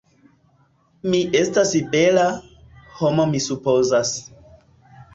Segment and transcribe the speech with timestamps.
[1.11, 2.25] Mi estas bela...
[3.03, 4.19] homo mi supozas.